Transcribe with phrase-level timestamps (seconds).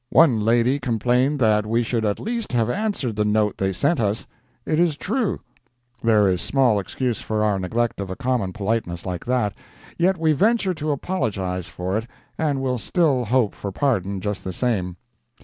[0.09, 4.25] One lady complained that we should at least have answered the note they sent us.
[4.65, 5.41] It is true.
[6.01, 9.53] There is small excuse for our neglect of a common politeness like that,
[9.99, 14.53] yet we venture to apologize for it, and will still hope for pardon, just the
[14.53, 14.97] same.